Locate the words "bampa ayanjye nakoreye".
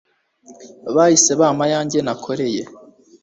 1.39-2.61